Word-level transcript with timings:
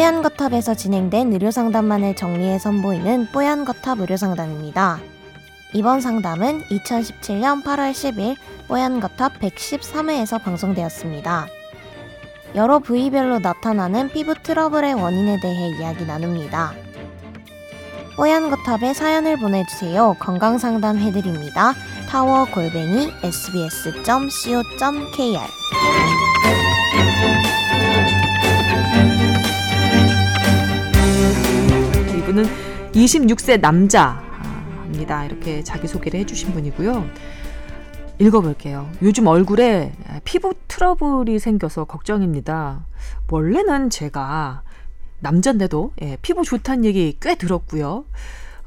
뽀얀 0.00 0.22
거탑에서 0.22 0.72
진행된 0.76 1.30
의료 1.34 1.50
상담만을 1.50 2.16
정리해 2.16 2.58
선보이는 2.58 3.26
뽀얀 3.32 3.66
거탑 3.66 4.00
의료 4.00 4.16
상담입니다. 4.16 4.98
이번 5.74 6.00
상담은 6.00 6.62
2017년 6.70 7.62
8월 7.62 7.92
10일 7.92 8.34
뽀얀 8.66 9.00
거탑 9.00 9.38
113회에서 9.40 10.42
방송되었습니다. 10.42 11.48
여러 12.54 12.78
부위별로 12.78 13.40
나타나는 13.40 14.08
피부 14.08 14.32
트러블의 14.42 14.94
원인에 14.94 15.38
대해 15.38 15.68
이야기 15.78 16.06
나눕니다. 16.06 16.72
뽀얀 18.16 18.48
거탑에 18.48 18.94
사연을 18.94 19.36
보내주세요. 19.36 20.16
건강 20.18 20.56
상담 20.56 20.96
해드립니다. 20.96 21.74
타워 22.08 22.46
골뱅이 22.46 23.12
sbs.co.kr 23.22 24.70
이분은 32.30 32.44
26세 32.92 33.60
남자입니다. 33.60 35.24
이렇게 35.24 35.64
자기소개를 35.64 36.20
해주신 36.20 36.52
분이고요. 36.52 37.04
읽어볼게요. 38.18 38.88
요즘 39.02 39.26
얼굴에 39.26 39.92
피부 40.24 40.54
트러블이 40.68 41.38
생겨서 41.38 41.84
걱정입니다. 41.84 42.86
원래는 43.30 43.90
제가 43.90 44.62
남잔데도 45.20 45.92
예, 46.02 46.18
피부 46.22 46.44
좋다는 46.44 46.84
얘기 46.84 47.16
꽤 47.20 47.34
들었고요. 47.34 48.04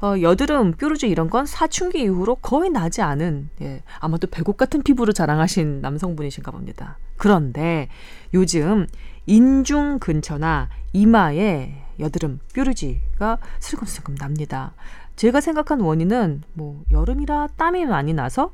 어, 0.02 0.14
여드름, 0.20 0.72
뾰루지 0.72 1.08
이런 1.08 1.30
건 1.30 1.46
사춘기 1.46 2.02
이후로 2.02 2.36
거의 2.36 2.68
나지 2.68 3.00
않은 3.00 3.48
예, 3.62 3.82
아마도 3.98 4.26
배곡 4.26 4.58
같은 4.58 4.82
피부를 4.82 5.14
자랑하신 5.14 5.80
남성분이신가 5.80 6.50
봅니다. 6.50 6.98
그런데 7.16 7.88
요즘 8.34 8.86
인중 9.26 10.00
근처나 10.00 10.68
이마에 10.92 11.83
여드름, 11.98 12.40
뾰루지가 12.54 13.38
슬금슬금 13.60 14.16
납니다. 14.16 14.72
제가 15.16 15.40
생각한 15.40 15.80
원인은 15.80 16.42
뭐 16.54 16.82
여름이라 16.90 17.48
땀이 17.56 17.86
많이 17.86 18.12
나서 18.14 18.52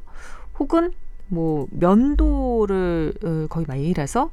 혹은 0.59 0.93
뭐 1.29 1.67
면도를 1.71 3.15
어, 3.25 3.47
거의 3.49 3.67
많이 3.69 3.87
일해서 3.89 4.31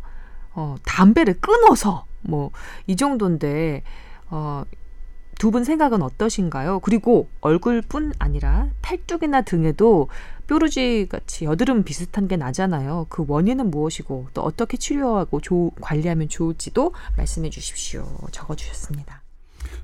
어, 0.53 0.75
담배를 0.85 1.39
끊어서 1.39 2.05
뭐 2.21 2.51
이 2.87 2.95
정도인데 2.95 3.83
어, 4.29 4.63
두 5.39 5.51
분 5.51 5.63
생각은 5.63 6.01
어떠신가요? 6.01 6.79
그리고 6.79 7.27
얼굴뿐 7.41 8.13
아니라 8.19 8.69
팔뚝이나 8.81 9.41
등에도 9.41 10.07
뾰루지 10.47 11.07
같이 11.09 11.45
여드름 11.45 11.83
비슷한 11.83 12.27
게 12.27 12.37
나잖아요. 12.37 13.05
그 13.09 13.23
원인은 13.27 13.69
무엇이고 13.69 14.27
또 14.33 14.41
어떻게 14.41 14.77
치료하고 14.77 15.41
조, 15.41 15.71
관리하면 15.81 16.29
좋을지도 16.29 16.93
말씀해 17.17 17.49
주십시오. 17.49 18.07
적어 18.31 18.55
주셨습니다. 18.55 19.21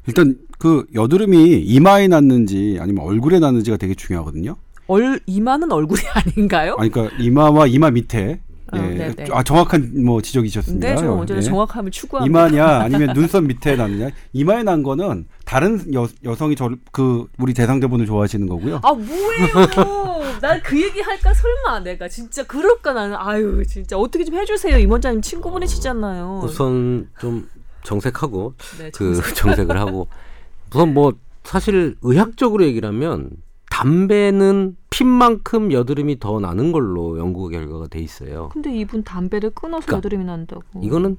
일단 0.07 0.37
그 0.57 0.85
여드름이 0.93 1.61
이마에 1.61 2.07
났는지 2.07 2.77
아니면 2.79 3.05
얼굴에 3.05 3.39
났는지가 3.39 3.77
되게 3.77 3.93
중요하거든요. 3.93 4.55
얼 4.87 5.19
이마는 5.25 5.71
얼굴이 5.71 6.01
아닌가요? 6.13 6.75
아니 6.79 6.89
그러니까 6.89 7.15
이마와 7.21 7.67
이마 7.67 7.91
밑에 7.91 8.39
어, 8.73 8.77
예. 8.77 9.13
네네. 9.13 9.25
아 9.31 9.43
정확한 9.43 10.03
뭐 10.03 10.21
지적이셨습니다. 10.21 10.87
네, 10.89 10.95
저 10.95 11.13
언제나 11.13 11.37
예. 11.37 11.41
정확함을 11.41 11.91
추구합니다. 11.91 12.47
이마냐 12.47 12.65
아니면 12.79 13.13
눈썹 13.13 13.43
밑에 13.43 13.75
났느냐 13.75 14.09
이마에 14.33 14.63
난 14.63 14.81
거는 14.83 15.27
다른 15.53 15.93
여, 15.93 16.07
여성이 16.23 16.55
저를 16.55 16.77
그 16.91 17.27
우리 17.37 17.53
대상자분을 17.53 18.07
좋아하시는 18.07 18.47
거고요. 18.47 18.79
아 18.81 18.91
뭐예요? 18.91 20.23
난 20.41 20.59
그 20.63 20.81
얘기 20.81 20.99
할까 20.99 21.31
설마 21.31 21.81
내가 21.81 22.07
진짜 22.07 22.43
그럴까 22.43 22.93
나는 22.93 23.15
아유 23.19 23.63
진짜 23.67 23.95
어떻게 23.95 24.23
좀 24.23 24.33
해주세요 24.35 24.79
임원장님 24.79 25.21
친구분이시잖아요. 25.21 26.41
우선 26.43 27.07
좀 27.19 27.47
정색하고 27.83 28.55
네, 28.79 28.89
그 28.95 29.13
정색. 29.13 29.35
정색을 29.37 29.79
하고 29.79 30.07
우선 30.73 30.91
뭐 30.95 31.13
사실 31.43 31.97
의학적으로 32.01 32.63
얘기를 32.63 32.89
하면 32.89 33.29
담배는 33.69 34.75
핀만큼 34.89 35.71
여드름이 35.71 36.19
더 36.19 36.39
나는 36.39 36.71
걸로 36.71 37.19
연구 37.19 37.49
결과가 37.49 37.87
돼 37.89 37.99
있어요. 37.99 38.49
근데 38.53 38.75
이분 38.75 39.03
담배를 39.03 39.51
끊어서 39.51 39.85
그러니까 39.85 39.97
여드름이 39.97 40.25
난다고. 40.25 40.63
이거는 40.81 41.17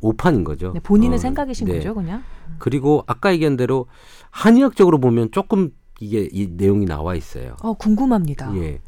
오판인 0.00 0.44
거죠. 0.44 0.72
네, 0.72 0.80
본인의 0.80 1.16
어, 1.16 1.18
생각이신 1.18 1.66
네. 1.66 1.74
거죠, 1.74 1.94
그냥? 1.94 2.22
그리고 2.58 3.04
아까 3.06 3.32
얘기한 3.32 3.56
대로 3.56 3.86
한의학적으로 4.30 4.98
보면 4.98 5.30
조금 5.30 5.70
이게 6.00 6.28
이 6.30 6.48
내용이 6.50 6.86
나와 6.86 7.14
있어요. 7.14 7.56
어 7.62 7.74
궁금합니다. 7.74 8.54
예. 8.56 8.80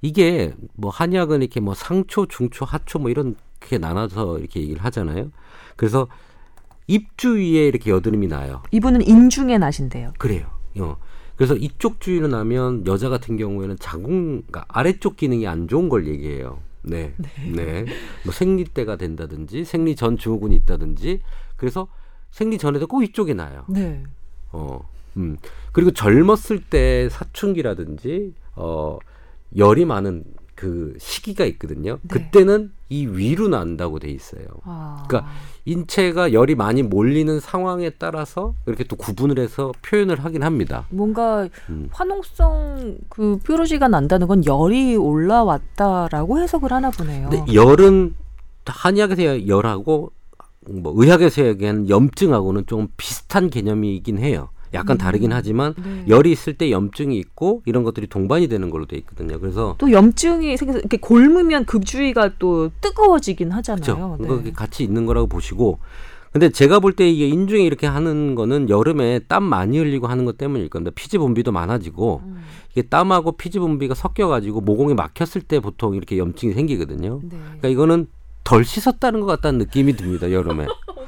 이게 0.00 0.54
뭐 0.74 0.90
한의학은 0.90 1.42
이렇게 1.42 1.60
뭐 1.60 1.74
상초, 1.74 2.26
중초, 2.26 2.64
하초 2.64 2.98
뭐 2.98 3.10
이렇게 3.10 3.78
나눠서 3.78 4.38
이렇게 4.38 4.60
얘기를 4.60 4.84
하잖아요. 4.84 5.30
그래서 5.76 6.08
입 6.86 7.16
주위에 7.16 7.66
이렇게 7.68 7.90
여드름이 7.90 8.26
나요. 8.28 8.62
이분은 8.70 9.06
인중에 9.06 9.58
나신대요. 9.58 10.12
그래요. 10.18 10.46
어. 10.78 10.96
그래서 11.36 11.56
이쪽 11.56 12.00
주위로 12.00 12.28
나면 12.28 12.86
여자 12.86 13.08
같은 13.08 13.36
경우에는 13.36 13.76
자궁, 13.80 14.42
그러니까 14.42 14.64
아래쪽 14.68 15.16
기능이 15.16 15.46
안 15.46 15.66
좋은 15.66 15.88
걸 15.88 16.06
얘기해요. 16.06 16.60
네. 16.82 17.14
네. 17.54 17.84
뭐 18.24 18.32
생리 18.32 18.64
때가 18.64 18.96
된다든지 18.96 19.64
생리 19.64 19.96
전 19.96 20.18
증후군이 20.18 20.54
있다든지 20.56 21.20
그래서 21.56 21.88
생리 22.30 22.58
전에도 22.58 22.86
꼭 22.86 23.02
이쪽에 23.02 23.34
나요. 23.34 23.64
네. 23.68 24.02
어. 24.50 24.88
음. 25.16 25.36
그리고 25.72 25.90
젊었을 25.90 26.62
때 26.70 27.08
사춘기라든지 27.10 28.34
어 28.56 28.98
열이 29.56 29.84
많은 29.84 30.24
그 30.62 30.94
시기가 30.96 31.44
있거든요. 31.46 31.98
네. 32.02 32.08
그때는 32.08 32.70
이 32.88 33.04
위로 33.04 33.48
난다고 33.48 33.98
돼 33.98 34.12
있어요. 34.12 34.44
아. 34.62 35.04
그러니까 35.08 35.32
인체가 35.64 36.32
열이 36.32 36.54
많이 36.54 36.84
몰리는 36.84 37.40
상황에 37.40 37.90
따라서 37.90 38.54
이렇게 38.66 38.84
또 38.84 38.94
구분을 38.94 39.40
해서 39.40 39.72
표현을 39.82 40.24
하긴 40.24 40.44
합니다. 40.44 40.86
뭔가 40.90 41.48
음. 41.68 41.88
화농성 41.90 42.98
그 43.08 43.40
뾰루지가 43.44 43.88
난다는 43.88 44.28
건 44.28 44.46
열이 44.46 44.94
올라왔다라고 44.94 46.38
해석을 46.38 46.72
하나 46.72 46.90
보네요. 46.90 47.28
근데 47.28 47.52
열은 47.52 48.14
한의학에서 48.64 49.48
열하고 49.48 50.12
뭐 50.68 50.92
의학에서 50.94 51.44
얘기하는 51.44 51.88
염증하고는 51.88 52.66
좀 52.66 52.86
비슷한 52.96 53.50
개념이긴 53.50 54.18
해요. 54.18 54.50
약간 54.74 54.98
다르긴 54.98 55.32
하지만 55.32 55.74
네. 55.82 56.04
열이 56.08 56.32
있을 56.32 56.54
때 56.54 56.70
염증이 56.70 57.16
있고 57.18 57.62
이런 57.66 57.82
것들이 57.82 58.06
동반이 58.06 58.48
되는 58.48 58.70
걸로 58.70 58.86
돼 58.86 58.96
있거든요. 58.98 59.38
그래서 59.38 59.74
또 59.78 59.92
염증이 59.92 60.56
생겨서 60.56 60.78
이렇게 60.80 60.96
골무면 60.96 61.64
그 61.66 61.80
주위가 61.80 62.32
또 62.38 62.70
뜨거워지긴 62.80 63.50
하잖아요. 63.52 64.16
그렇죠. 64.18 64.42
네. 64.42 64.52
같이 64.52 64.82
있는 64.84 65.06
거라고 65.06 65.26
보시고. 65.26 65.78
근데 66.32 66.48
제가 66.48 66.80
볼 66.80 66.94
때 66.94 67.06
이게 67.10 67.28
인중에 67.28 67.62
이렇게 67.62 67.86
하는 67.86 68.34
거는 68.34 68.70
여름에 68.70 69.18
땀 69.28 69.42
많이 69.44 69.76
흘리고 69.78 70.06
하는 70.06 70.24
것 70.24 70.38
때문일 70.38 70.70
건데 70.70 70.90
피지 70.90 71.18
분비도 71.18 71.52
많아지고 71.52 72.22
음. 72.24 72.42
이게 72.70 72.80
땀하고 72.80 73.32
피지 73.32 73.58
분비가 73.58 73.94
섞여 73.94 74.28
가지고 74.28 74.62
모공이 74.62 74.94
막혔을 74.94 75.42
때 75.42 75.60
보통 75.60 75.94
이렇게 75.94 76.16
염증이 76.16 76.54
생기거든요. 76.54 77.20
네. 77.22 77.36
그러니까 77.36 77.68
이거는 77.68 78.06
덜 78.44 78.64
씻었다는 78.64 79.20
것 79.20 79.26
같다는 79.26 79.58
느낌이 79.58 79.92
듭니다. 79.94 80.32
여름에. 80.32 80.66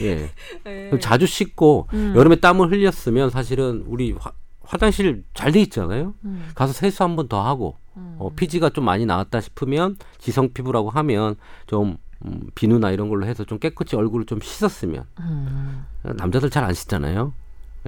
예. 0.00 0.30
네. 0.64 0.98
자주 1.00 1.26
씻고 1.26 1.88
음. 1.92 2.12
여름에 2.16 2.36
땀을 2.36 2.70
흘렸으면 2.70 3.30
사실은 3.30 3.84
우리 3.86 4.12
화, 4.12 4.32
화장실 4.62 5.24
잘 5.34 5.52
돼 5.52 5.60
있잖아요. 5.62 6.14
음. 6.24 6.48
가서 6.54 6.72
세수 6.72 7.02
한 7.04 7.16
번 7.16 7.28
더 7.28 7.42
하고 7.44 7.76
음. 7.96 8.16
어, 8.18 8.30
피지가 8.34 8.70
좀 8.70 8.84
많이 8.84 9.06
나왔다 9.06 9.40
싶으면 9.40 9.96
지성 10.18 10.52
피부라고 10.52 10.90
하면 10.90 11.36
좀 11.66 11.96
음, 12.24 12.48
비누나 12.54 12.90
이런 12.90 13.08
걸로 13.08 13.26
해서 13.26 13.44
좀 13.44 13.58
깨끗이 13.58 13.94
얼굴을 13.96 14.26
좀 14.26 14.40
씻었으면 14.40 15.04
음. 15.20 15.84
남자들 16.02 16.50
잘 16.50 16.64
안 16.64 16.74
씻잖아요. 16.74 17.32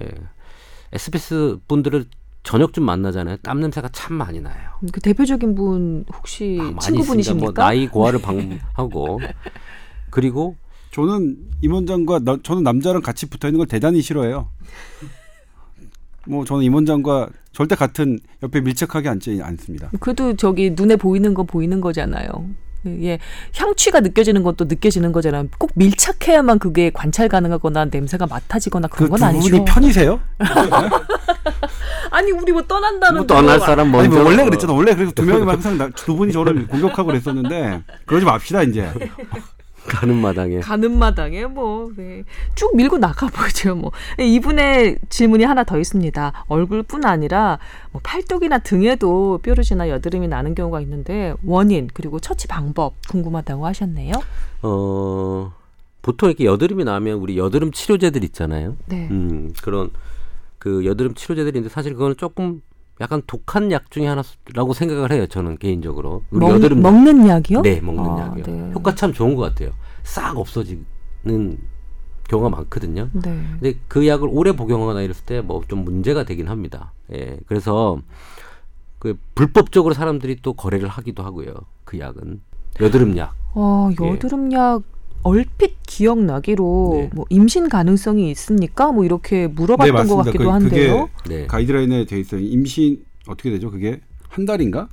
예. 0.02 0.08
SBS 0.92 1.58
분들을 1.68 2.04
저녁 2.42 2.72
좀 2.72 2.84
만나잖아요. 2.84 3.36
땀 3.42 3.60
냄새가 3.60 3.88
참 3.90 4.14
많이 4.16 4.40
나요. 4.40 4.70
그 4.92 5.00
대표적인 5.00 5.54
분 5.54 6.04
혹시 6.14 6.58
아. 6.60 6.78
친구분이십니까? 6.80 7.44
뭐 7.44 7.52
나이 7.52 7.86
고하를 7.88 8.20
방하고 8.22 9.20
그리고 10.10 10.56
저는 10.92 11.36
임원장과 11.62 12.20
나- 12.24 12.38
저는 12.42 12.62
남자랑 12.62 13.02
같이 13.02 13.26
붙어 13.26 13.48
있는 13.48 13.58
걸 13.58 13.66
대단히 13.66 14.02
싫어해요. 14.02 14.48
뭐 16.26 16.44
저는 16.44 16.62
임원장과 16.64 17.28
절대 17.52 17.74
같은 17.74 18.18
옆에 18.42 18.60
밀착하게 18.60 19.08
앉지 19.08 19.40
않습니다. 19.42 19.90
그래도 20.00 20.34
저기 20.36 20.70
눈에 20.70 20.96
보이는 20.96 21.32
건 21.34 21.46
보이는 21.46 21.80
거잖아요. 21.80 22.28
예, 22.86 23.18
향취가 23.54 24.00
느껴지는 24.00 24.42
것도 24.42 24.64
느껴지는 24.64 25.12
거잖아요. 25.12 25.48
꼭 25.58 25.70
밀착해야만 25.74 26.58
그게 26.58 26.90
관찰 26.90 27.28
가능하거나 27.28 27.86
냄새가 27.86 28.26
맡아지거나 28.26 28.88
그 28.88 28.96
그런 28.96 29.10
두건 29.10 29.22
아니죠. 29.22 29.50
분이 29.50 29.64
편이세요? 29.66 30.20
아니 32.10 32.30
우리 32.32 32.52
뭐 32.52 32.62
떠난다는 32.62 33.18
뭐 33.18 33.26
떠날 33.26 33.60
사람 33.60 33.94
아니 33.94 34.08
먼저 34.08 34.16
뭐 34.22 34.24
원래 34.30 34.44
그랬잖아. 34.44 34.72
원래 34.72 34.94
그래서 34.94 35.12
두 35.12 35.24
명이 35.24 35.44
항상 35.44 35.76
나- 35.78 35.90
두 35.90 36.16
분이 36.16 36.32
저를 36.32 36.66
공격하고 36.66 37.08
그랬었는데 37.08 37.82
그러지 38.06 38.24
맙시다 38.24 38.62
이제. 38.62 38.90
가는 39.86 40.14
마당에 40.16 40.60
가는 40.60 40.98
마당에 40.98 41.46
뭐쭉 41.46 42.76
밀고 42.76 42.98
나가보죠. 42.98 43.74
뭐 43.74 43.92
이분의 44.18 44.98
질문이 45.08 45.44
하나 45.44 45.64
더 45.64 45.78
있습니다. 45.78 46.44
얼굴뿐 46.48 47.04
아니라 47.04 47.58
뭐 47.92 48.00
팔뚝이나 48.04 48.58
등에도 48.58 49.38
뾰루지나 49.42 49.88
여드름이 49.88 50.28
나는 50.28 50.54
경우가 50.54 50.80
있는데 50.82 51.34
원인 51.44 51.88
그리고 51.92 52.20
처치 52.20 52.46
방법 52.46 52.94
궁금하다고 53.08 53.66
하셨네요. 53.66 54.14
어 54.62 55.52
보통 56.02 56.28
이렇게 56.28 56.44
여드름이 56.44 56.84
나면 56.84 57.18
우리 57.18 57.38
여드름 57.38 57.72
치료제들 57.72 58.24
있잖아요. 58.24 58.76
네. 58.86 59.08
음, 59.10 59.52
그런 59.62 59.90
그 60.58 60.84
여드름 60.84 61.14
치료제들인데 61.14 61.68
사실 61.68 61.94
그거는 61.94 62.16
조금 62.16 62.62
약간 63.00 63.22
독한 63.26 63.72
약 63.72 63.90
중에 63.90 64.06
하나라고 64.06 64.72
생각을 64.74 65.10
해요. 65.12 65.26
저는 65.26 65.56
개인적으로. 65.58 66.22
먹, 66.30 66.50
여드름 66.50 66.82
먹는 66.82 67.26
약이요? 67.28 67.62
네, 67.62 67.80
먹는 67.80 68.04
아, 68.10 68.26
약이요. 68.28 68.44
네. 68.44 68.72
효과 68.74 68.94
참 68.94 69.12
좋은 69.12 69.34
것 69.34 69.42
같아요. 69.42 69.70
싹 70.02 70.36
없어지는 70.36 70.84
경우가 72.28 72.50
많거든요. 72.50 73.08
네. 73.12 73.22
근데 73.60 73.74
그 73.88 74.06
약을 74.06 74.28
오래 74.30 74.52
복용하거나 74.52 75.00
이랬을 75.02 75.24
때 75.24 75.40
뭐 75.40 75.62
좀 75.66 75.84
문제가 75.84 76.24
되긴 76.24 76.48
합니다. 76.48 76.92
예. 77.12 77.38
그래서 77.46 77.98
그 78.98 79.18
불법적으로 79.34 79.94
사람들이 79.94 80.36
또 80.42 80.52
거래를 80.52 80.88
하기도 80.88 81.22
하고요. 81.22 81.54
그 81.84 81.98
약은 81.98 82.40
여드름 82.80 83.16
약. 83.16 83.34
어, 83.54 83.88
예. 84.00 84.08
여드름약 84.12 84.82
얼핏 85.22 85.76
기억나기로 85.86 86.92
네. 86.94 87.10
뭐 87.14 87.24
임신 87.28 87.68
가능성이 87.68 88.30
있습니까? 88.32 88.90
뭐 88.92 89.04
이렇게 89.04 89.46
물어봤던 89.48 90.06
네, 90.06 90.08
것. 90.08 90.16
같기도 90.24 90.44
그- 90.44 90.50
한데요. 90.50 91.08
네. 91.28 91.46
가이드라인에 91.46 92.04
돼 92.06 92.18
있어요. 92.20 92.40
임신 92.40 93.02
어떻게 93.26 93.50
되죠? 93.50 93.70
그게 93.70 94.00
한 94.28 94.46
달인가? 94.46 94.88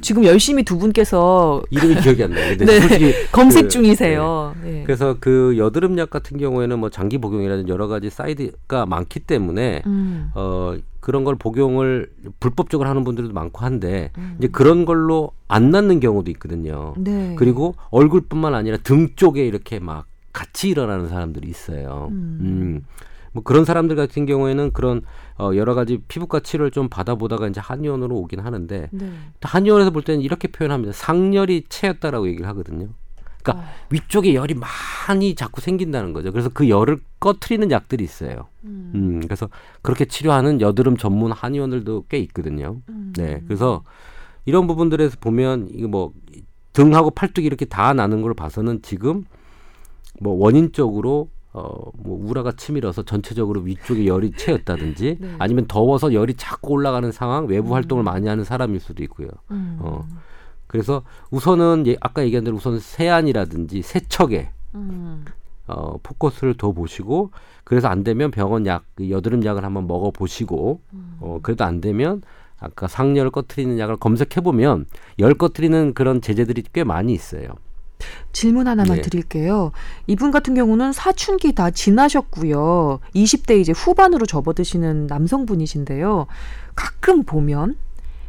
지금 0.00 0.24
열심히 0.24 0.64
두 0.64 0.78
분께서 0.78 1.62
이름이 1.70 2.00
기억이 2.00 2.24
안 2.24 2.30
나요. 2.32 2.56
네. 2.58 2.80
솔직히 2.80 3.12
검색 3.32 3.62
그- 3.64 3.68
중이세요. 3.68 4.54
네. 4.62 4.82
그래서 4.84 5.16
그 5.20 5.56
여드름 5.58 5.96
약 5.98 6.10
같은 6.10 6.38
경우에는 6.38 6.78
뭐 6.78 6.90
장기 6.90 7.18
복용이라든지 7.18 7.70
여러 7.70 7.86
가지 7.86 8.10
사이드가 8.10 8.86
많기 8.86 9.20
때문에 9.20 9.82
음. 9.86 10.30
어 10.34 10.74
그런 11.00 11.24
걸 11.24 11.34
복용을 11.34 12.10
불법적으로 12.38 12.88
하는 12.88 13.04
분들도 13.04 13.32
많고 13.32 13.64
한데 13.64 14.12
음. 14.18 14.36
이제 14.38 14.48
그런 14.48 14.84
걸로 14.84 15.32
안 15.48 15.70
낫는 15.70 16.00
경우도 16.00 16.30
있거든요. 16.32 16.94
네. 16.96 17.34
그리고 17.36 17.74
얼굴뿐만 17.90 18.54
아니라 18.54 18.76
등 18.76 19.08
쪽에 19.16 19.44
이렇게 19.46 19.78
막 19.78 20.06
같이 20.32 20.68
일어나는 20.68 21.08
사람들이 21.08 21.48
있어요. 21.48 22.08
음. 22.10 22.38
음. 22.40 22.84
뭐 23.32 23.42
그런 23.42 23.64
사람들 23.64 23.96
같은 23.96 24.26
경우에는 24.26 24.72
그런 24.72 25.02
어 25.38 25.52
여러 25.54 25.74
가지 25.74 25.98
피부과 26.08 26.40
치료를 26.40 26.70
좀 26.70 26.88
받아보다가 26.88 27.46
이제 27.48 27.60
한의원으로 27.60 28.16
오긴 28.16 28.40
하는데 28.40 28.88
네. 28.90 29.12
한의원에서 29.40 29.90
볼 29.90 30.02
때는 30.02 30.20
이렇게 30.20 30.48
표현합니다. 30.48 30.92
상열이 30.92 31.64
채였다라고 31.68 32.28
얘기를 32.28 32.46
하거든요. 32.48 32.88
그러니까 33.42 33.64
아. 33.66 33.70
위쪽에 33.90 34.34
열이 34.34 34.54
많이 34.54 35.34
자꾸 35.34 35.60
생긴다는 35.60 36.12
거죠. 36.12 36.32
그래서 36.32 36.48
그 36.52 36.68
열을 36.68 37.00
꺼트리는 37.20 37.70
약들이 37.70 38.04
있어요. 38.04 38.48
음. 38.64 38.92
음, 38.94 39.20
그래서 39.20 39.48
그렇게 39.82 40.04
치료하는 40.04 40.60
여드름 40.60 40.96
전문 40.96 41.32
한의원들도 41.32 42.04
꽤 42.08 42.18
있거든요. 42.18 42.80
음. 42.88 43.12
네, 43.16 43.42
그래서 43.46 43.82
이런 44.44 44.66
부분들에서 44.66 45.16
보면 45.20 45.68
이거 45.70 45.88
뭐 45.88 46.12
등하고 46.72 47.10
팔뚝이 47.10 47.46
이렇게 47.46 47.64
다 47.64 47.92
나는 47.92 48.22
걸 48.22 48.34
봐서는 48.34 48.82
지금 48.82 49.24
뭐 50.20 50.34
원인적으로 50.34 51.28
어 51.52 51.90
뭐 52.02 52.18
우라가 52.28 52.52
치밀어서 52.52 53.02
전체적으로 53.02 53.60
위쪽에 53.60 54.06
열이 54.06 54.32
채였다든지 54.32 55.18
네. 55.20 55.34
아니면 55.38 55.66
더워서 55.66 56.12
열이 56.12 56.34
자꾸 56.34 56.72
올라가는 56.72 57.10
상황 57.12 57.46
외부 57.46 57.74
활동을 57.74 58.02
많이 58.04 58.28
하는 58.28 58.44
사람일 58.44 58.80
수도 58.80 59.02
있고요. 59.04 59.28
음. 59.50 59.78
어. 59.80 60.06
그래서 60.70 61.02
우선은 61.32 61.82
예, 61.88 61.96
아까 62.00 62.22
얘기한 62.22 62.44
대로 62.44 62.56
우선 62.56 62.78
세안이라든지 62.78 63.82
세척에 63.82 64.50
음. 64.76 65.24
어, 65.66 65.98
포커스를 66.00 66.54
더 66.54 66.70
보시고 66.70 67.32
그래서 67.64 67.88
안 67.88 68.04
되면 68.04 68.30
병원 68.30 68.66
약, 68.66 68.84
그 68.94 69.10
여드름 69.10 69.44
약을 69.44 69.64
한번 69.64 69.88
먹어 69.88 70.12
보시고 70.12 70.80
어, 71.18 71.40
그래도 71.42 71.64
안 71.64 71.80
되면 71.80 72.22
아까 72.60 72.86
상열을 72.86 73.32
꺼트리는 73.32 73.80
약을 73.80 73.96
검색해 73.96 74.42
보면 74.44 74.86
열 75.18 75.34
꺼트리는 75.34 75.92
그런 75.92 76.20
제재들이 76.20 76.62
꽤 76.72 76.84
많이 76.84 77.12
있어요. 77.14 77.48
질문 78.30 78.68
하나만 78.68 78.98
네. 78.98 79.02
드릴게요. 79.02 79.72
이분 80.06 80.30
같은 80.30 80.54
경우는 80.54 80.92
사춘기 80.92 81.52
다 81.52 81.72
지나셨고요. 81.72 83.00
20대 83.16 83.58
이제 83.60 83.72
후반으로 83.72 84.24
접어드시는 84.24 85.08
남성분이신데요. 85.08 86.28
가끔 86.76 87.24
보면 87.24 87.76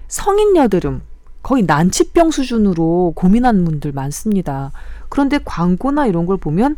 성인 0.07 0.55
여드름 0.57 1.03
거의 1.41 1.63
난치병 1.63 2.31
수준으로 2.31 3.13
고민하는 3.15 3.65
분들 3.65 3.91
많습니다. 3.91 4.71
그런데 5.09 5.39
광고나 5.43 6.07
이런 6.07 6.25
걸 6.25 6.37
보면 6.37 6.77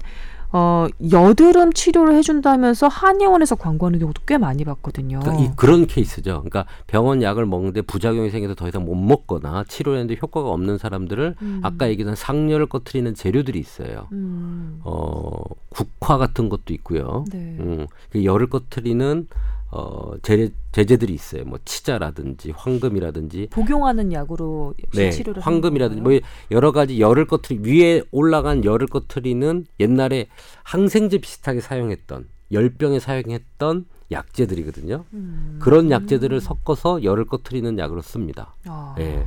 어, 0.56 0.86
여드름 1.12 1.74
치료를 1.74 2.14
해준다면서 2.14 2.88
한의원에서 2.88 3.56
광고하는 3.56 3.98
경우도 3.98 4.22
꽤 4.28 4.38
많이 4.38 4.64
봤거든요. 4.64 5.20
그러니까 5.22 5.44
이, 5.44 5.50
그런 5.56 5.88
케이스죠. 5.88 6.44
그러니까 6.44 6.66
병원 6.86 7.24
약을 7.24 7.48
먹는데 7.48 7.82
부작용이 7.82 8.30
생겨서 8.30 8.54
더 8.54 8.68
이상 8.68 8.86
못 8.86 8.94
먹거나 8.94 9.64
치료했는데 9.68 10.20
효과가 10.22 10.50
없는 10.52 10.78
사람들을 10.78 11.36
음. 11.42 11.60
아까 11.64 11.90
얘기한 11.90 12.16
상열을 12.16 12.68
꺼트리는 12.68 13.16
재료들이 13.16 13.58
있어요. 13.58 14.08
음. 14.12 14.80
어, 14.84 15.42
국화 15.70 16.20
같은 16.20 16.50
것도 16.50 16.72
있고요. 16.76 17.26
네. 17.32 17.58
음, 17.60 17.88
그 18.12 18.24
열을 18.24 18.48
꺼트리는 18.48 19.28
어, 19.76 20.12
제, 20.22 20.52
제재들이 20.72 21.16
있어요. 21.16 21.46
뭐 21.46 21.58
치자라든지 21.66 22.52
황금이라든지 22.52 23.48
복용하는 23.50 24.14
약으로 24.14 24.76
네, 24.94 25.10
치료를 25.10 25.42
황금이라든지? 25.42 26.02
뭐 26.02 26.12
여러 26.52 26.72
가지 26.72 27.00
열을 27.00 27.26
꺼트리 27.26 27.60
위에 27.64 28.04
올라간 28.12 28.66
열을 28.66 28.86
꺼트리는 28.86 29.66
옛날에 29.80 30.28
항생제 30.62 31.18
비슷하게 31.18 31.62
사용했던 31.62 32.28
열병에 32.52 33.00
사용했던 33.00 33.86
약제들이거든요. 34.12 35.06
음. 35.14 35.58
그런 35.60 35.90
약제들을 35.90 36.40
섞어서 36.40 37.04
열을 37.04 37.26
꺼트리는 37.26 37.80
약으로 37.80 38.04
씁니다. 38.04 38.54
아. 38.68 38.94
예. 39.00 39.26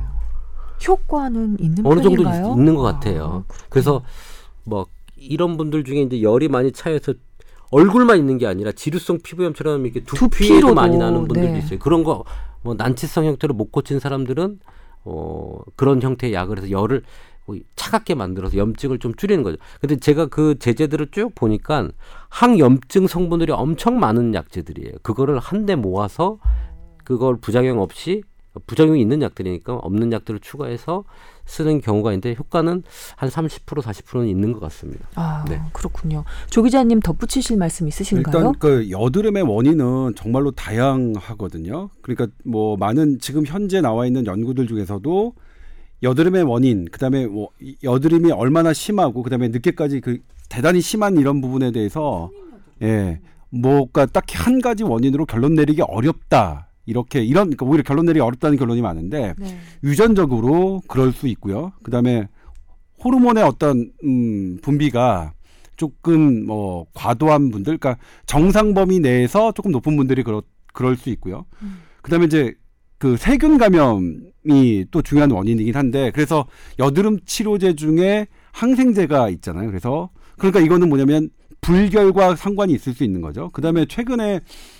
효과는 0.87 1.57
있는 1.59 1.85
어느 1.85 2.01
정도 2.01 2.23
편인가요? 2.23 2.53
있, 2.53 2.61
는것 2.61 2.85
아, 2.85 2.93
같아요. 2.93 3.43
그래서 3.67 4.01
뭐 4.63 4.85
이런 5.17 5.57
분들 5.57 5.83
중에 5.83 6.03
이제 6.03 6.21
열이 6.21 6.47
많이 6.47 6.71
차여서 6.71 7.15
얼굴만 7.71 8.17
있는 8.17 8.37
게 8.37 8.47
아니라 8.47 8.71
지루성 8.71 9.19
피부염처럼 9.23 9.85
이렇게 9.85 10.01
두피로도, 10.01 10.73
많이 10.73 10.97
나는 10.97 11.27
분들도 11.27 11.53
네. 11.53 11.59
있어요. 11.59 11.79
그런 11.79 12.03
거 12.03 12.23
뭐 12.67 12.75
난치성 12.75 13.25
형태로 13.25 13.53
못 13.53 13.71
고친 13.71 13.99
사람들은 13.99 14.59
어 15.05 15.59
그런 15.77 16.01
형태의 16.01 16.33
약을 16.33 16.57
해서 16.57 16.69
열을 16.69 17.03
차갑게 17.77 18.15
만들어서 18.15 18.57
염증을 18.57 18.99
좀 18.99 19.15
줄이는 19.15 19.41
거죠. 19.41 19.55
근데 19.79 19.95
제가 19.95 20.25
그 20.25 20.59
제재들을 20.59 21.07
쭉 21.11 21.33
보니까 21.33 21.87
항염증 22.27 23.07
성분들이 23.07 23.53
엄청 23.53 24.01
많은 24.01 24.33
약제들이에요. 24.33 24.97
그거를 25.01 25.39
한데 25.39 25.75
모아서 25.75 26.39
그걸 27.05 27.37
부작용 27.37 27.79
없이 27.79 28.21
부작용이 28.65 29.01
있는 29.01 29.21
약들이니까 29.21 29.75
없는 29.75 30.11
약들을 30.11 30.39
추가해서 30.39 31.03
쓰는 31.45 31.81
경우가 31.81 32.11
있는데 32.11 32.35
효과는 32.37 32.83
한 33.15 33.29
30% 33.29 33.81
40%는 33.81 34.27
있는 34.27 34.53
것 34.53 34.59
같습니다. 34.59 35.07
아, 35.15 35.45
네. 35.47 35.61
그렇군요. 35.73 36.23
조 36.49 36.61
기자님 36.63 36.99
덧붙이실 36.99 37.57
말씀 37.57 37.87
있으신가요? 37.87 38.37
일단 38.37 38.53
그 38.59 38.89
여드름의 38.89 39.43
원인은 39.43 40.15
정말로 40.15 40.51
다양하거든요. 40.51 41.89
그러니까 42.01 42.27
뭐 42.43 42.75
많은 42.77 43.19
지금 43.19 43.45
현재 43.45 43.81
나와 43.81 44.05
있는 44.05 44.25
연구들 44.25 44.67
중에서도 44.67 45.33
여드름의 46.03 46.43
원인, 46.43 46.85
그다음에 46.85 47.25
뭐이 47.25 47.77
여드름이 47.83 48.31
얼마나 48.31 48.73
심하고 48.73 49.23
그다음에 49.23 49.47
늦게까지 49.47 50.01
그 50.01 50.19
대단히 50.49 50.81
심한 50.81 51.17
이런 51.17 51.41
부분에 51.41 51.71
대해서 51.71 52.29
예, 52.83 53.19
뭐가 53.49 54.05
딱히 54.05 54.37
한 54.37 54.61
가지 54.61 54.83
원인으로 54.83 55.25
결론 55.25 55.55
내리기 55.55 55.81
어렵다. 55.81 56.66
이렇게 56.87 57.23
이런 57.23 57.47
그러니까 57.49 57.65
오히려 57.65 57.83
결론 57.83 58.05
내리기 58.05 58.21
어렵다는 58.21 58.57
결론이 58.57 58.81
많은데 58.81 59.35
네. 59.37 59.59
유전적으로 59.83 60.81
그럴 60.87 61.11
수 61.11 61.27
있고요. 61.27 61.73
그다음에 61.83 62.27
호르몬의 63.03 63.43
어떤 63.43 63.91
음, 64.03 64.57
분비가 64.61 65.33
조금 65.75 66.45
뭐 66.47 66.87
과도한 66.95 67.51
분들, 67.51 67.77
그러니까 67.77 68.01
정상 68.25 68.73
범위 68.73 68.99
내에서 68.99 69.51
조금 69.51 69.71
높은 69.71 69.95
분들이 69.95 70.23
그럴 70.23 70.41
그럴 70.73 70.95
수 70.95 71.09
있고요. 71.11 71.45
음. 71.61 71.81
그다음에 72.01 72.25
이제 72.25 72.53
그 72.97 73.15
세균 73.17 73.57
감염이 73.57 74.85
또 74.89 75.01
중요한 75.03 75.29
원인이긴 75.29 75.75
한데 75.75 76.09
그래서 76.11 76.47
여드름 76.79 77.19
치료제 77.25 77.75
중에 77.75 78.27
항생제가 78.53 79.29
있잖아요. 79.29 79.67
그래서 79.67 80.09
그러니까 80.37 80.61
이거는 80.61 80.89
뭐냐면 80.89 81.29
불결과 81.61 82.35
상관이 82.35 82.73
있을 82.73 82.93
수 82.93 83.03
있는 83.03 83.21
거죠. 83.21 83.49
그다음에 83.49 83.85
최근에 83.85 84.39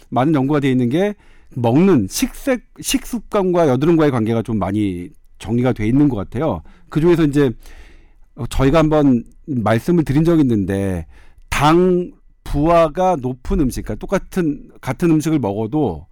많은 0.09 0.33
연구가 0.33 0.59
되어 0.59 0.71
있는 0.71 0.89
게 0.89 1.15
먹는 1.55 2.07
식색 2.09 2.65
식습관과 2.79 3.67
여드름과의 3.69 4.11
관계가 4.11 4.41
좀 4.41 4.59
많이 4.59 5.09
정리가 5.39 5.73
돼 5.73 5.87
있는 5.87 6.09
것 6.09 6.15
같아요. 6.15 6.61
그 6.89 6.99
중에서 6.99 7.23
이제 7.23 7.51
어, 8.35 8.45
저희가 8.47 8.79
한번 8.79 9.23
말씀을 9.47 10.03
드린 10.03 10.23
적이 10.23 10.41
있는데 10.41 11.05
당 11.49 12.11
부하가 12.43 13.17
높은 13.19 13.59
음식, 13.59 13.83
그러니까 13.83 13.99
똑같은 13.99 14.69
같은 14.79 15.09
음식을 15.11 15.39
먹어도 15.39 16.07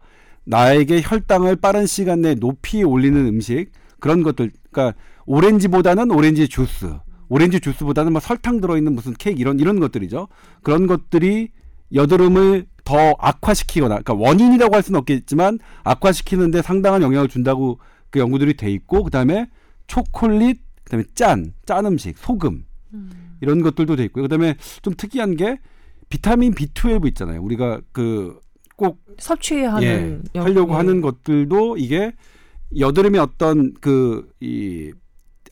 나에게 0.45 1.01
혈당을 1.03 1.55
빠른 1.55 1.85
시간 1.85 2.21
내에 2.21 2.35
높이 2.35 2.83
올리는 2.83 3.25
음식 3.25 3.71
그런 3.99 4.21
것들, 4.23 4.51
그러니까 4.71 4.97
오렌지보다는 5.25 6.11
오렌지 6.11 6.47
주스, 6.47 6.93
오렌지 7.29 7.59
주스보다는 7.59 8.11
뭐 8.11 8.19
설탕 8.19 8.59
들어있는 8.59 8.93
무슨 8.93 9.13
케이크 9.13 9.39
이런 9.39 9.59
이런 9.59 9.79
것들이죠. 9.79 10.27
그런 10.61 10.87
것들이 10.87 11.49
여드름을 11.93 12.65
더 12.85 13.15
악화시키거나, 13.19 13.99
그러니까 13.99 14.13
원인이라고 14.13 14.73
할 14.75 14.81
수는 14.83 14.99
없겠지만 14.99 15.59
악화시키는데 15.83 16.61
상당한 16.61 17.01
영향을 17.01 17.27
준다고 17.27 17.79
그 18.09 18.19
연구들이 18.19 18.55
돼 18.55 18.71
있고, 18.71 19.03
그 19.03 19.11
다음에 19.11 19.49
초콜릿, 19.87 20.61
그 20.85 20.91
다음에 20.91 21.03
짠, 21.15 21.53
짠 21.65 21.85
음식, 21.85 22.17
소금, 22.17 22.63
음. 22.93 23.37
이런 23.41 23.61
것들도 23.61 23.95
돼 23.97 24.03
있고요. 24.05 24.23
그다음에 24.23 24.55
좀 24.81 24.93
특이한 24.95 25.35
게 25.35 25.57
비타민 26.07 26.53
B12 26.53 27.07
있잖아요. 27.09 27.41
우리가 27.43 27.81
그 27.91 28.39
꼭 28.77 28.99
섭취해야 29.17 29.71
하는 29.75 30.21
예, 30.35 30.37
영- 30.37 30.43
하려고 30.45 30.73
예. 30.73 30.75
하는 30.75 30.99
것들도 30.99 31.77
이게 31.77 32.11
여드름의 32.77 33.21
어떤 33.21 33.73
그 33.75 34.29
이 34.41 34.91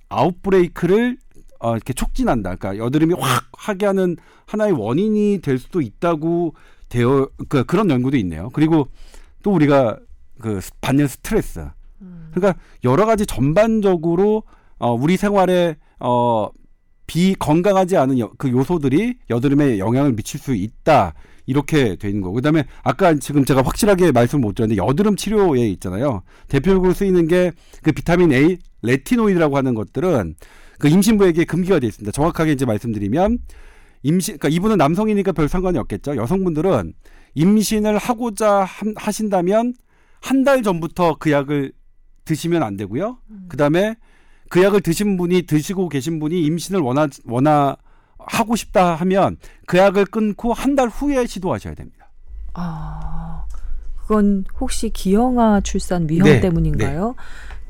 아웃브레이크를 0.09 1.17
어, 1.59 1.71
이렇게 1.75 1.93
촉진한다. 1.93 2.55
그러니까 2.55 2.83
여드름이 2.85 3.15
확 3.17 3.45
하게 3.57 3.85
하는 3.85 4.17
하나의 4.45 4.73
원인이 4.73 5.39
될 5.41 5.57
수도 5.57 5.79
있다고 5.81 6.53
되어 6.93 7.27
그 7.49 7.63
그런 7.63 7.89
연구도 7.89 8.17
있네요. 8.17 8.49
그리고 8.53 8.87
또 9.41 9.51
우리가 9.51 9.97
그 10.39 10.61
스- 10.61 10.71
받는 10.79 11.07
스트레스. 11.07 11.59
음. 12.01 12.29
그러니까 12.33 12.59
여러 12.83 13.05
가지 13.07 13.25
전반적으로 13.25 14.43
어, 14.77 14.93
우리 14.93 15.17
생활에 15.17 15.75
어, 15.99 16.49
비건강하지 17.07 17.97
않은 17.97 18.19
여, 18.19 18.31
그 18.37 18.49
요소들이 18.49 19.15
여드름에 19.29 19.79
영향을 19.79 20.13
미칠 20.13 20.39
수 20.39 20.53
있다. 20.53 21.13
이렇게 21.45 21.95
돼 21.97 22.07
있는 22.07 22.21
거고. 22.21 22.35
그다음에 22.35 22.63
아까 22.83 23.13
지금 23.15 23.43
제가 23.43 23.61
확실하게 23.63 24.11
말씀 24.13 24.39
못 24.39 24.55
드렸는데 24.55 24.81
여드름 24.81 25.15
치료에 25.17 25.67
있잖아요. 25.69 26.21
대표적으로 26.47 26.93
쓰이는 26.93 27.27
게 27.27 27.51
그 27.81 27.91
비타민 27.91 28.31
A, 28.31 28.57
레티노이드라고 28.83 29.57
하는 29.57 29.73
것들은 29.73 30.35
그 30.79 30.87
임신부에게 30.87 31.43
금기가 31.45 31.79
돼 31.79 31.87
있습니다. 31.87 32.11
정확하게 32.11 32.53
이제 32.53 32.65
말씀드리면 32.65 33.39
임신 34.03 34.37
그러니까 34.37 34.49
이분은 34.55 34.77
남성이니까 34.77 35.31
별 35.31 35.47
상관이 35.47 35.77
없겠죠. 35.79 36.15
여성분들은 36.15 36.93
임신을 37.35 37.97
하고자 37.97 38.63
함- 38.65 38.93
하신다면 38.95 39.73
한 40.21 40.43
달 40.43 40.61
전부터 40.63 41.17
그 41.19 41.31
약을 41.31 41.73
드시면 42.25 42.63
안 42.63 42.77
되고요. 42.77 43.17
그다음에 43.49 43.95
그 44.49 44.61
약을 44.63 44.81
드신 44.81 45.17
분이 45.17 45.43
드시고 45.43 45.89
계신 45.89 46.19
분이 46.19 46.41
임신을 46.43 46.79
원하 46.79 47.07
원하 47.25 47.75
하고 48.19 48.55
싶다 48.55 48.95
하면 48.95 49.37
그 49.65 49.77
약을 49.77 50.05
끊고 50.05 50.53
한 50.53 50.75
달 50.75 50.87
후에 50.87 51.25
시도하셔야 51.25 51.73
됩니다. 51.75 52.09
아, 52.53 53.45
그건 53.97 54.45
혹시 54.59 54.89
기형아 54.89 55.61
출산 55.61 56.07
위험 56.09 56.23
네, 56.25 56.39
때문인가요? 56.39 57.15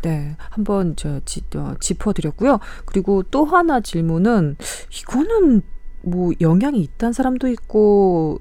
네, 0.03 0.35
한번 0.49 0.95
저 0.95 1.19
지, 1.25 1.41
어, 1.55 1.73
짚어드렸고요. 1.79 2.59
그리고 2.85 3.23
또 3.23 3.45
하나 3.45 3.79
질문은 3.79 4.57
이거는 4.91 5.61
뭐 6.03 6.31
영향이 6.41 6.79
있다는 6.79 7.13
사람도 7.13 7.47
있고 7.49 8.39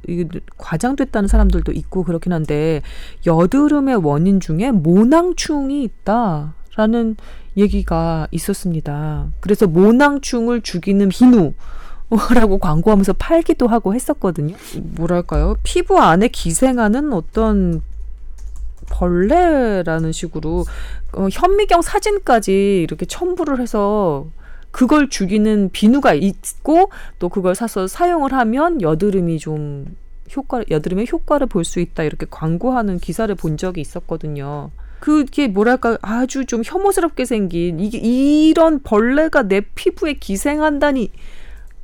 과장됐다는 0.58 1.28
사람들도 1.28 1.72
있고 1.72 2.02
그렇긴 2.02 2.32
한데 2.32 2.82
여드름의 3.24 3.96
원인 3.96 4.40
중에 4.40 4.72
모낭충이 4.72 5.82
있다라는 5.84 7.16
얘기가 7.56 8.26
있었습니다. 8.30 9.28
그래서 9.40 9.66
모낭충을 9.66 10.62
죽이는 10.62 11.08
비누 11.08 11.52
라고 12.34 12.58
광고하면서 12.60 13.14
팔기도 13.14 13.68
하고 13.68 13.94
했었거든요. 13.94 14.56
뭐랄까요? 14.96 15.56
피부 15.62 15.98
안에 15.98 16.28
기생하는 16.28 17.12
어떤 17.12 17.82
벌레라는 18.90 20.12
식으로 20.12 20.64
어, 21.14 21.28
현미경 21.30 21.82
사진까지 21.82 22.82
이렇게 22.82 23.06
첨부를 23.06 23.60
해서 23.60 24.26
그걸 24.72 25.08
죽이는 25.08 25.70
비누가 25.72 26.14
있고 26.14 26.90
또 27.18 27.28
그걸 27.28 27.54
사서 27.54 27.86
사용을 27.86 28.32
하면 28.32 28.80
여드름이 28.82 29.38
좀 29.38 29.96
효과 30.36 30.64
여드름의 30.70 31.06
효과를 31.12 31.46
볼 31.46 31.64
수 31.64 31.78
있다 31.78 32.02
이렇게 32.02 32.26
광고하는 32.28 32.98
기사를 32.98 33.32
본 33.36 33.56
적이 33.56 33.82
있었거든요. 33.82 34.70
그게 34.98 35.48
뭐랄까 35.48 35.98
아주 36.00 36.46
좀 36.46 36.62
혐오스럽게 36.64 37.24
생긴 37.24 37.80
이게 37.80 37.98
이런 37.98 38.80
벌레가 38.82 39.42
내 39.42 39.60
피부에 39.60 40.14
기생한다니 40.14 41.10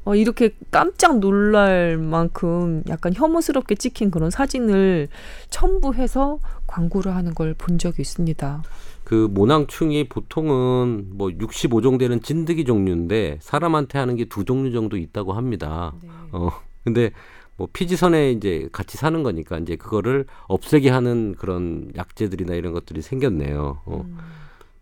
어, 0.09 0.15
이렇게 0.15 0.55
깜짝 0.71 1.19
놀랄 1.19 1.99
만큼 1.99 2.83
약간 2.89 3.13
혐오스럽게 3.15 3.75
찍힌 3.75 4.11
그런 4.11 4.31
사진을 4.31 5.09
첨부해서 5.51 6.39
광고를 6.67 7.15
하는 7.15 7.35
걸 7.35 7.55
본 7.59 7.77
적이 7.79 8.01
있습니다. 8.03 8.63
그 9.05 9.29
모낭충이 9.31 10.09
보통은 10.09 11.09
뭐 11.11 11.29
65종 11.29 11.99
되는 11.99 12.23
진드기 12.23 12.65
종류인데 12.65 13.39
사람한테 13.43 13.99
하는 13.99 14.17
게 14.17 14.25
두 14.27 14.45
종류 14.45 14.73
정도 14.73 14.97
있다고 14.97 15.33
합니다. 15.35 15.93
어 16.33 16.51
근데 16.85 17.11
뭐 17.57 17.69
피지선에 17.73 18.33
이제 18.33 18.69
같이 18.73 18.97
사는 18.97 19.23
거니까 19.23 19.59
이제 19.59 19.77
그거를 19.77 20.25
없애게 20.47 20.89
하는 20.91 21.35
그런 21.39 21.91
약재들이나 21.97 22.55
이런 22.55 22.73
것들이 22.73 23.03
생겼네요. 23.03 23.81
어. 23.85 24.05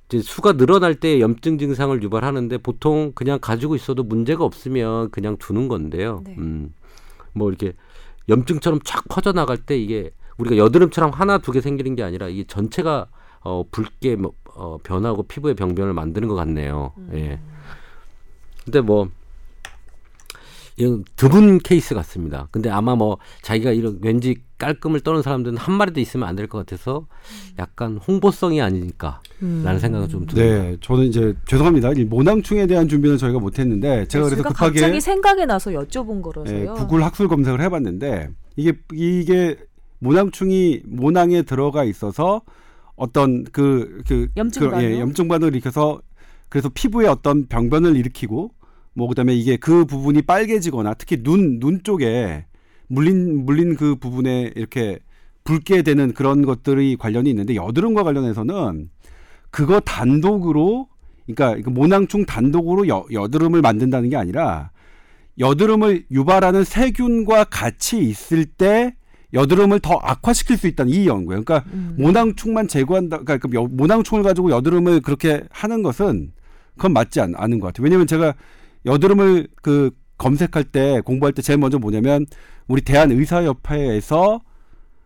이제 0.08 0.20
수가 0.22 0.52
늘어날 0.52 0.94
때 0.94 1.20
염증 1.20 1.58
증상을 1.58 2.00
유발하는데 2.02 2.58
보통 2.58 3.12
그냥 3.14 3.38
가지고 3.40 3.74
있어도 3.74 4.02
문제가 4.04 4.44
없으면 4.44 5.10
그냥 5.10 5.36
두는 5.38 5.68
건데요. 5.68 6.22
네. 6.24 6.34
음. 6.38 6.72
뭐 7.32 7.48
이렇게 7.48 7.72
염증처럼 8.28 8.80
쫙 8.84 9.04
퍼져 9.08 9.32
나갈 9.32 9.56
때 9.58 9.76
이게 9.78 10.10
우리가 10.38 10.56
여드름처럼 10.56 11.10
하나 11.12 11.38
두 11.38 11.52
개 11.52 11.60
생기는 11.60 11.94
게 11.96 12.02
아니라 12.02 12.28
이게 12.28 12.44
전체가 12.44 13.06
어 13.40 13.64
붉게 13.70 14.16
뭐, 14.16 14.32
어 14.54 14.78
변하고 14.82 15.22
피부에 15.24 15.54
병변을 15.54 15.92
만드는 15.94 16.28
것 16.28 16.34
같네요. 16.34 16.92
예. 17.12 17.40
근데 18.64 18.80
뭐 18.80 19.08
이건 20.78 21.04
드문 21.16 21.58
케이스 21.58 21.94
같습니다. 21.94 22.48
근데 22.50 22.68
아마 22.68 22.94
뭐 22.96 23.16
자기가 23.42 23.72
이런 23.72 23.98
왠지 24.02 24.36
깔끔을 24.58 25.00
떠는 25.00 25.22
사람들은 25.22 25.56
한 25.56 25.74
마리도 25.74 26.00
있으면 26.00 26.28
안 26.28 26.36
될 26.36 26.46
것 26.48 26.58
같아서 26.58 27.06
약간 27.58 27.96
홍보성이 27.98 28.60
아닐까라는 28.60 29.20
음. 29.42 29.78
생각은 29.78 30.08
좀 30.08 30.26
듭니다. 30.26 30.34
네, 30.42 30.76
저는 30.80 31.04
이제 31.04 31.34
죄송합니다. 31.46 31.92
이 31.96 32.04
모낭충에 32.04 32.66
대한 32.66 32.88
준비는 32.88 33.16
저희가 33.18 33.38
못했는데 33.38 34.06
제가 34.06 34.26
그래서 34.26 34.42
급하게 34.42 34.80
갑자기 34.80 35.00
생각이 35.00 35.46
나서 35.46 35.70
여쭤본 35.70 36.22
거라서요. 36.22 36.60
예, 36.62 36.66
구글 36.66 37.02
학술 37.04 37.28
검색을 37.28 37.60
해봤는데 37.62 38.28
이게 38.56 38.74
이게 38.92 39.56
모낭충이 40.00 40.82
모낭에 40.86 41.42
들어가 41.42 41.84
있어서 41.84 42.42
어떤 42.96 43.44
그, 43.44 44.02
그, 44.06 44.28
염증 44.36 44.60
그, 44.62 44.70
반응? 44.70 44.84
예, 44.90 45.00
염증 45.00 45.28
반응을 45.28 45.54
일으켜서 45.54 46.00
그래서 46.48 46.70
피부에 46.72 47.06
어떤 47.08 47.46
병변을 47.46 47.96
일으키고 47.96 48.52
뭐 48.96 49.06
그다음에 49.08 49.34
이게 49.34 49.56
그 49.58 49.84
부분이 49.84 50.22
빨개지거나 50.22 50.94
특히 50.94 51.18
눈눈 51.22 51.82
쪽에 51.84 52.46
물린 52.88 53.44
물린 53.44 53.76
그 53.76 53.96
부분에 53.96 54.52
이렇게 54.56 54.98
붉게 55.44 55.82
되는 55.82 56.12
그런 56.14 56.44
것들이 56.46 56.96
관련이 56.96 57.28
있는데 57.30 57.54
여드름과 57.54 58.02
관련해서는 58.02 58.88
그거 59.50 59.80
단독으로 59.80 60.88
그러니까 61.26 61.70
모낭충 61.70 62.24
단독으로 62.24 62.88
여, 62.88 63.04
여드름을 63.12 63.60
만든다는 63.60 64.08
게 64.08 64.16
아니라 64.16 64.70
여드름을 65.38 66.06
유발하는 66.10 66.64
세균과 66.64 67.44
같이 67.44 67.98
있을 67.98 68.46
때 68.46 68.94
여드름을 69.34 69.80
더 69.80 69.98
악화시킬 70.02 70.56
수 70.56 70.66
있다는 70.68 70.92
이 70.92 71.06
연구예요. 71.06 71.42
그러니까 71.44 71.68
음. 71.74 71.96
모낭충만 71.98 72.68
제거한다. 72.68 73.18
그러니까 73.18 73.48
여- 73.54 73.68
모낭충을 73.70 74.22
가지고 74.24 74.50
여드름을 74.50 75.00
그렇게 75.00 75.42
하는 75.50 75.82
것은 75.82 76.32
그건 76.76 76.92
맞지 76.94 77.20
않, 77.20 77.34
않은 77.36 77.58
것 77.60 77.66
같아요. 77.66 77.84
왜냐하면 77.84 78.06
제가 78.06 78.34
여드름을 78.86 79.48
그 79.62 79.90
검색할 80.18 80.64
때 80.64 81.00
공부할 81.02 81.32
때 81.32 81.42
제일 81.42 81.58
먼저 81.58 81.78
뭐냐면 81.78 82.26
우리 82.68 82.80
대한의사협회에서 82.82 84.40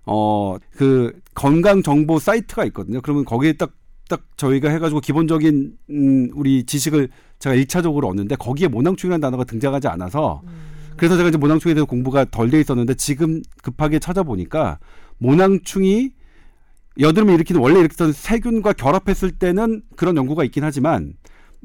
어 0.07 0.59
그 0.77 1.13
건강 1.35 1.83
정보 1.83 2.19
사이트가 2.19 2.65
있거든요. 2.67 3.01
그러면 3.01 3.25
거기에 3.25 3.55
딱 3.55 3.81
딱 4.11 4.25
저희가 4.37 4.69
해가지고 4.71 5.01
기본적인 5.01 5.73
음, 5.91 6.31
우리 6.35 6.65
지식을 6.65 7.09
제가 7.39 7.55
일차적으로 7.55 8.09
얻는데 8.09 8.35
거기에 8.35 8.67
모낭충이라는 8.67 9.21
단어가 9.21 9.45
등장하지 9.45 9.87
않아서 9.87 10.43
그래서 10.97 11.17
제가 11.17 11.31
이제 11.31 11.39
모낭충에 11.39 11.73
대해서 11.73 11.87
공부가 11.87 12.25
덜 12.25 12.51
돼 12.51 12.61
있었는데 12.61 12.95
지금 12.95 13.41
급하게 13.63 14.01
찾아보니까 14.01 14.81
모낭충이 15.19 16.11
여드름을 16.99 17.35
일으키는 17.35 17.61
원래 17.61 17.79
일으키던 17.79 18.13
세균과 18.13 18.73
결합했을 18.73 19.31
때는 19.31 19.83
그런 19.97 20.17
연구가 20.17 20.43
있긴 20.45 20.65
하지만 20.65 21.15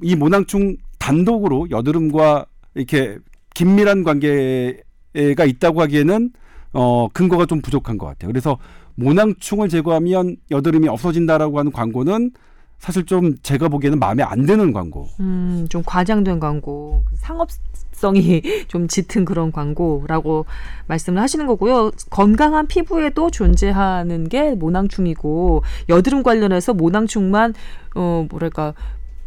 이 0.04 0.16
모낭충 0.16 0.78
단독으로 1.06 1.68
여드름과 1.70 2.48
이렇게 2.74 3.20
긴밀한 3.54 4.04
관계가 4.04 5.46
있다고 5.46 5.82
하기에는 5.82 6.32
어 6.74 7.08
근거가 7.14 7.46
좀 7.46 7.62
부족한 7.62 8.00
것 8.00 8.08
같아요. 8.08 8.32
그래서 8.32 8.58
모낭충을 8.96 9.70
제거하면 9.70 10.38
여드름이 10.50 10.88
없어진다라고 10.88 11.60
하는 11.60 11.72
광고는 11.72 12.32
사실 12.80 13.06
좀 13.06 13.36
제가 13.44 13.70
보기에는 13.70 14.00
마음에 14.00 14.24
안 14.24 14.48
드는 14.48 14.74
광고. 14.74 15.08
음, 15.20 15.68
좀 15.70 15.84
과장된 15.86 16.40
광고, 16.40 17.04
그 17.06 17.16
상업성이 17.18 18.42
좀 18.68 18.88
짙은 18.88 19.26
그런 19.26 19.52
광고라고 19.52 20.46
말씀을 20.88 21.22
하시는 21.22 21.46
거고요. 21.46 21.92
건강한 22.10 22.66
피부에도 22.66 23.30
존재하는 23.30 24.28
게 24.28 24.56
모낭충이고 24.56 25.64
여드름 25.88 26.24
관련해서 26.24 26.74
모낭충만 26.74 27.54
어 27.96 28.26
뭐랄까 28.30 28.74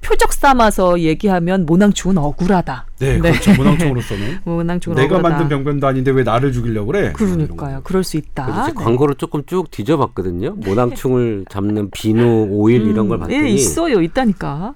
표적 0.01 0.33
삼아서 0.33 1.01
얘기하면 1.01 1.67
모낭충은 1.67 2.19
억울하다. 2.19 2.87
네, 3.01 3.15
네. 3.15 3.31
그렇죠. 3.31 3.53
모낭충으로서는 3.57 4.39
모낭충은 4.45 4.97
내가 4.97 5.17
억울하다. 5.17 5.37
만든 5.39 5.49
병변도 5.49 5.87
아닌데 5.87 6.11
왜 6.13 6.23
나를 6.23 6.53
죽이려고 6.53 6.93
그래? 6.93 7.13
그러니까요. 7.13 7.81
그럴 7.85 8.05
수 8.05 8.17
있다. 8.17 8.63
이제 8.63 8.73
광고를 8.73 9.17
조금 9.17 9.45
쭉 9.47 9.71
뒤져봤거든요. 9.71 10.53
모낭충을 10.57 11.47
잡는 11.51 11.91
비누, 11.91 12.47
오일 12.51 12.83
이런 12.87 13.09
걸 13.09 13.19
음, 13.19 13.21
봤더니 13.21 13.39
예, 13.45 13.49
있어요. 13.49 14.01
있다니까. 14.01 14.75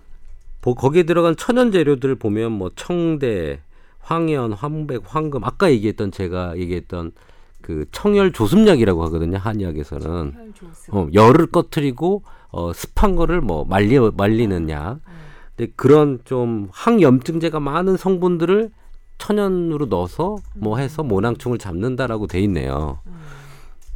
보- 0.61 0.75
거기에 0.75 1.05
들어간 1.05 1.35
천연 1.37 1.73
재료들 1.73 2.15
보면 2.17 2.53
뭐 2.53 2.71
청대, 2.77 3.61
황연, 4.01 4.53
황백, 4.53 5.03
황금 5.07 5.45
아까 5.45 5.71
얘기했던 5.71 6.13
제가 6.13 6.57
얘기했던 6.59 7.13
그 7.63 7.85
청열 7.93 8.33
조습약이라고 8.33 9.05
하거든요 9.05 9.39
한의학에서는 9.39 10.33
어, 10.91 11.07
열을 11.15 11.47
꺼트리고 11.47 12.25
어, 12.53 12.73
습한 12.73 13.17
거를 13.17 13.41
뭐 13.41 13.65
말리 13.65 13.99
말리는 13.99 14.71
약. 14.71 15.01
근데 15.57 15.73
그런 15.75 16.21
좀 16.25 16.69
항염증제가 16.73 17.61
많은 17.61 17.97
성분들을 17.97 18.71
천연으로 19.19 19.87
넣어서 19.87 20.37
뭐 20.55 20.79
해서 20.79 21.03
모낭충을 21.03 21.59
잡는다라고 21.59 22.27
돼 22.27 22.41
있네요. 22.41 22.99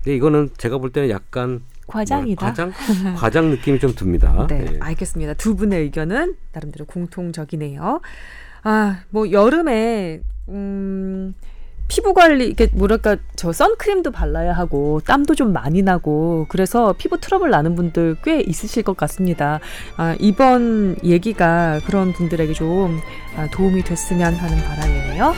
근데 0.02 0.16
이거는 0.16 0.50
제가 0.56 0.78
볼 0.78 0.90
때는 0.90 1.10
약간 1.10 1.62
과장이다. 1.86 2.44
뭐 2.44 2.50
과장 2.50 2.72
과장 3.16 3.50
느낌이 3.50 3.78
좀 3.78 3.94
듭니다. 3.94 4.46
네, 4.50 4.66
예. 4.74 4.78
알겠습니다. 4.80 5.34
두 5.34 5.56
분의 5.56 5.82
의견은 5.82 6.36
나름대로 6.52 6.84
공통적이네요. 6.86 8.00
아, 8.62 9.00
뭐 9.10 9.30
여름에 9.30 10.20
음 10.48 11.34
피부 11.88 12.14
관리 12.14 12.48
이게 12.48 12.68
뭐랄까 12.72 13.16
저 13.36 13.52
선크림도 13.52 14.10
발라야 14.10 14.52
하고 14.52 15.00
땀도 15.04 15.34
좀 15.34 15.52
많이 15.52 15.82
나고 15.82 16.46
그래서 16.48 16.94
피부 16.98 17.18
트러블 17.20 17.50
나는 17.50 17.74
분들 17.76 18.16
꽤 18.24 18.40
있으실 18.40 18.82
것 18.82 18.96
같습니다. 18.96 19.60
아, 19.96 20.16
이번 20.18 20.96
얘기가 21.04 21.80
그런 21.86 22.12
분들에게 22.12 22.52
좀 22.54 22.98
아, 23.36 23.48
도움이 23.50 23.84
됐으면 23.84 24.34
하는 24.34 24.58
바람이네요. 24.64 25.34